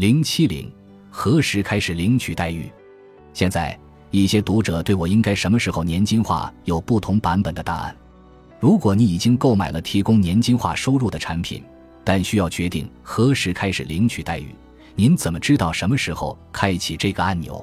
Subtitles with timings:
[0.00, 0.72] 零七零，
[1.10, 2.72] 何时开始领取待遇？
[3.34, 3.78] 现在
[4.10, 7.94] 一些读者对我应该什么时候年金化有不同版本的答案。
[8.58, 11.62] 如果你已经购买了提供年金化收入的产品，
[12.02, 14.54] 但需要决定何时开始领取待遇，
[14.94, 17.62] 您怎么知道什么时候开启这个按钮？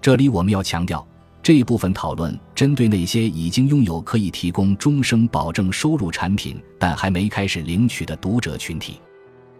[0.00, 1.04] 这里我们要强调。
[1.42, 9.00] 这一部分讨论针对那些已经拥有可以提供终生保证收入产品但还没开始领取的读者群体。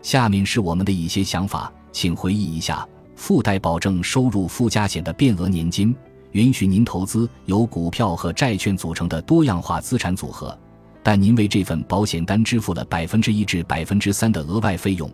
[0.01, 5.95] 下面是我们的一些想法，请回忆一下：附带保证收入附加险的变额年金，
[6.33, 10.59] 允许您投资由股票和债券组成的多样化资产组合，
[11.05, 15.09] 但您为这份保险单支付了百分之一至百分之三的额外费用，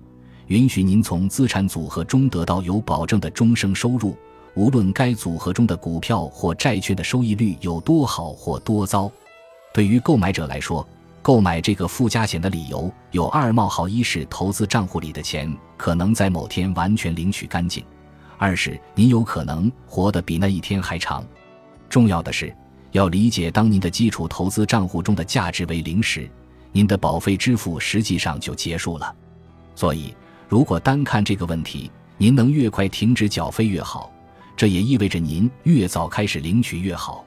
[0.46, 4.16] 允许您从资产组合中得到有保证的终生收入。
[4.54, 9.08] 无论该组合中的股票或债券的收益率有多好或多糟，
[9.74, 10.84] 对于购买者来说，
[11.20, 17.82] 购买这个附加险的理由有二：冒号一是投资账户里的钱可能在某天完全领取干净；
[18.36, 21.24] 二是您有可能活得比那一天还长。
[21.88, 22.54] 重要的是，
[22.92, 26.30] 要理解，当您的基础投资账户中的价值为零时，
[26.70, 29.16] 您的保费支付实际上就结束了。
[29.74, 30.14] 所以，
[30.50, 34.12] 如果单看这个问题，您能越快停止缴费越好。
[34.54, 37.24] 这也意味着您越早开始领取越好，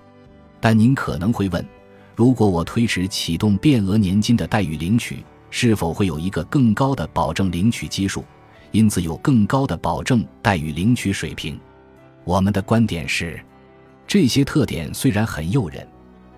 [0.61, 1.67] 但您可能会问：
[2.15, 8.23] 如果我推迟启动变额年金的待遇领取，是否会有一个更高的保证领取基数，
[8.73, 11.59] 因此有更高的保证待遇领取水平？
[12.23, 13.39] 我们的观点是，
[14.07, 15.88] 这些特点虽然很诱人，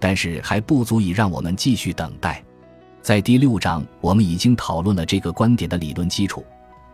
[0.02, 2.44] 但是还不足以让我们继续等待。
[3.02, 6.45] 在第六章，我们已经讨论了这个观点的理论基础。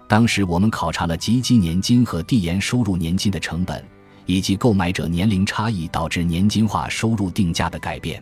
[0.07, 3.83] 当时我们考察了积基年金和递延收入年金的成本，
[4.27, 8.21] 以及购买者年龄差异导致年金化收入定价的改变。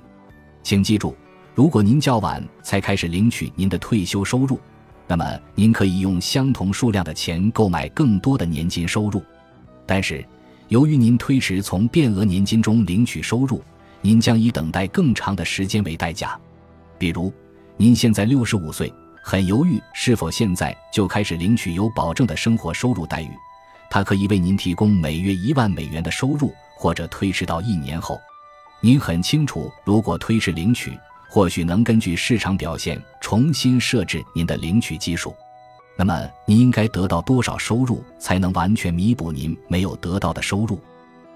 [0.64, 1.14] 请记住，
[1.54, 4.58] 如果您较晚才开始领取您的退休收入，
[5.10, 9.24] 那么您可以用相同数量的钱购买更多的年金收入。
[9.88, 10.24] 但是，
[10.68, 13.60] 由于您推迟从变额年金中领取收入，
[14.02, 16.40] 您将以等待更长的时间为代价。
[17.00, 17.34] 比如，
[17.76, 18.94] 您现在六十五岁。
[19.22, 23.30] 很犹豫是否现在就开始领取有保证的生活收入待遇，
[23.90, 28.20] 它可以为您提供每月一万美元的收入，或者推迟到一年后。
[28.80, 30.98] 您很清楚，如果推迟领取，
[31.30, 35.34] 或许能根据市场表现重新设置您的领取基数。
[35.96, 40.80] 那么，您应该得到多少收入才能完全弥补您没有得到的收入？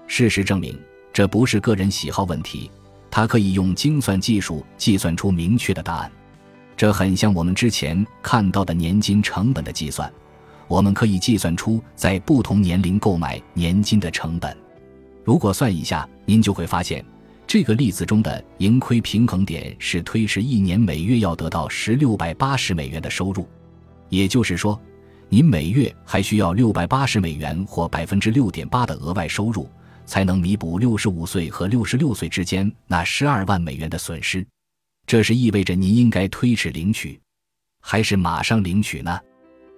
[0.06, 0.78] 事实证明，
[1.12, 2.70] 这不是个人喜好问题，
[3.10, 6.10] 它可以用精算技术计算出明确的答案。
[6.76, 10.12] 这很像我们之前看到的年金成本的计算，
[10.66, 14.56] 我们可以计算出在不同年龄购买年金的成本。
[15.22, 17.04] 如果算一下，您就会发现，
[17.54, 23.48] 这个例子中的盈亏平衡点是推迟一年每月要得到十六百八十美元的收入，
[24.08, 24.76] 也就是说，
[25.28, 29.70] 您每月还需要六百八十美元或百分之六点八的额外收入，
[30.04, 34.44] 才能弥补六十五岁和六十六岁之间那十二万美元的损失。
[35.06, 37.20] 这是意味着您应该推迟领取，
[37.80, 39.16] 还是马上领取呢？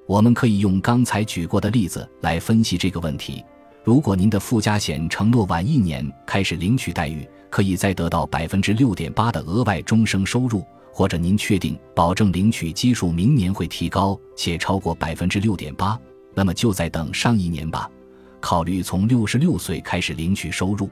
[0.06, 3.44] 我们可以用刚才举过的例子来分析这个问题。
[3.84, 15.98] 如果您的附加险承诺晚一年开始领取待遇，可以再得到百分之六点八的额外终生收入，或者您确定保证领取基数明年会提高且超过百分之六点八，
[16.34, 17.90] 那么就再等上一年吧，
[18.40, 20.88] 考虑从六十六岁开始领取收入。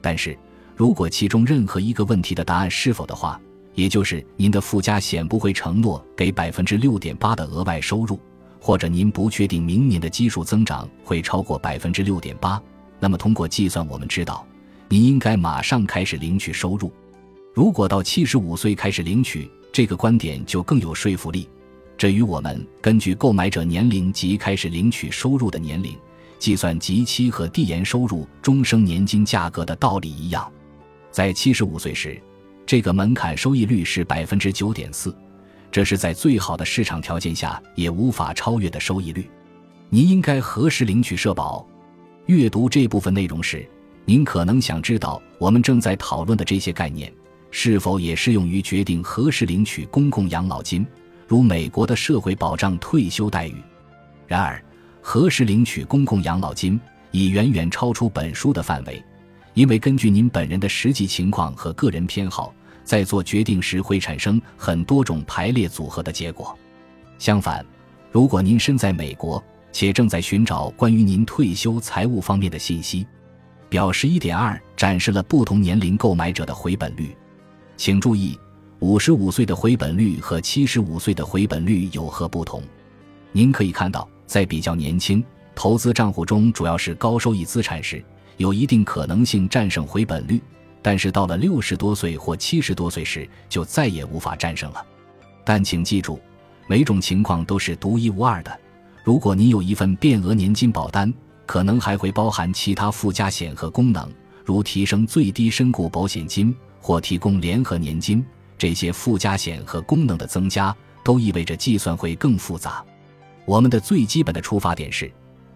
[0.00, 0.38] 但是
[0.76, 3.40] 如果其中任何一个问题的答案是否的话，
[3.74, 8.18] 也就是您的附加险不会承诺给百分之六点八的额外收入，
[8.60, 12.60] 或者您不确定明年的基数增长会超过百分之六点八，
[12.98, 14.46] 那么通过计算我们知道，
[14.88, 16.92] 您应该马上开始领取收入。
[17.52, 21.48] 如果到七十五岁开始领取，这个观点就更有说服力。
[21.98, 25.96] 这与我们根据购买者年龄及开始领取收入的年龄
[26.38, 30.50] 计算即期和递延收入终生年金价格的道理一样，
[31.10, 32.20] 在七十五岁时。
[32.66, 35.16] 这个门槛收益率是百分之九点四，
[35.70, 39.30] 这是在最好的市场条件下也无法超越的收益率。
[39.88, 41.64] 您应该何时领取社保？
[42.26, 43.64] 阅读这部分内容时，
[44.08, 47.12] 您可能想知道我们正在讨论的这些概念
[47.50, 50.86] 是否也适用于决定何时领取公共养老金，
[51.26, 53.56] 如美国的社会保障退休待遇。
[54.28, 54.62] 然而，
[55.00, 56.80] 何时领取公共养老金
[57.10, 59.02] 已远远超出本书的范围。
[59.54, 62.54] 因为根据您本人的实际情况和个人偏好，
[62.84, 66.56] 在做决定时会产生很多种排列组合的结果。
[67.18, 67.66] 相反，
[68.12, 69.42] 如果您身在美国
[69.72, 73.04] 且正在寻找关于您退休财务方面的信息，
[73.68, 77.16] 表十一点二展示了不同年龄购买者的回本率。
[77.76, 78.38] 请注意，
[78.78, 82.62] 五十五岁的回本率和七十五岁的回本率有何不同？
[83.32, 85.22] 您可以看到，在比较年轻。
[85.54, 88.04] 投资账户中主要是高收益资产时，
[88.36, 90.40] 有一定可能性战胜回本率，
[90.82, 94.84] 但是到了六十多岁或七十多岁时，就再也无法战胜了。
[95.44, 96.20] 但请记住，
[96.66, 98.60] 每种情况都是独一无二的。
[99.02, 101.12] 如果您有一份变额年金保单，
[101.46, 104.12] 可能还会包含其他附加险和功能，
[104.44, 108.22] 如提升最低身故保险金或提供联合年金。
[108.58, 112.84] 这些附加险和功能的增加，都意味着计算会更复杂。
[113.44, 115.10] 我们的最基本的出发点是，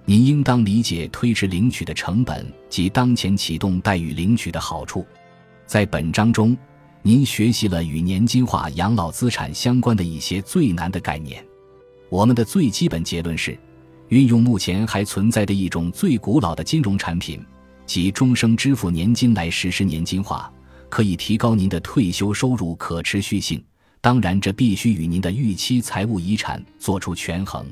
[0.05, 5.05] 您应当理解推迟领取的成本及当前启动待遇领取的好处。
[5.67, 6.57] 在本章中，
[7.03, 11.45] 您学习了与年金化养老资产相关的一些最难的概念。
[12.11, 13.59] 我们的最基本结论是，
[14.11, 17.41] 运用目前还存在的一种最古老的金融产品，
[17.87, 20.53] 即终生支付年金来实施年金化。
[20.89, 23.63] 可以提高您的退休收入可持续性，
[24.01, 27.65] 当然，这必须与您的预期财务遗产做出权衡。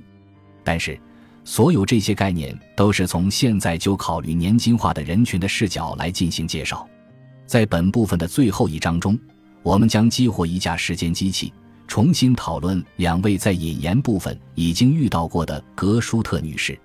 [0.62, 0.96] 但是，
[1.43, 6.88] 所有这些概念都是从现在就考虑年金化的人群的视角来进行介绍。
[7.46, 9.19] 在本部分的最后一章中，
[9.64, 11.52] 我们将激活一架时间机器，
[11.88, 16.79] 重新讨论两位在引言部分已经遇到过的格舒特女士。